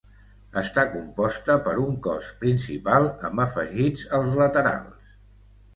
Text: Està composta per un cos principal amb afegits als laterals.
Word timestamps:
Està 0.61 0.85
composta 0.93 1.57
per 1.67 1.75
un 1.83 1.99
cos 2.07 2.33
principal 2.41 3.07
amb 3.31 3.45
afegits 3.47 4.11
als 4.21 4.37
laterals. 4.43 5.19